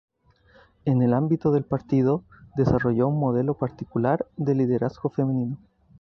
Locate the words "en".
0.83-1.03